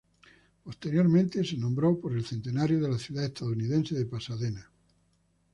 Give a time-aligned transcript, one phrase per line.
[0.63, 4.71] Posteriormente se nombró por el centenario de la ciudad estadounidense de Pasadena.